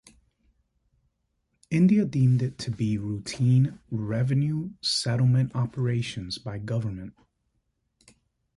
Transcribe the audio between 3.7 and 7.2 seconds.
"revenue settlement operations" by Govt.